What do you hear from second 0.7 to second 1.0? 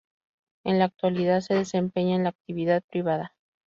la